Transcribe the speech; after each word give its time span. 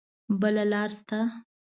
بله 0.39 0.63
لار 0.71 0.89
شته؟ 0.97 1.19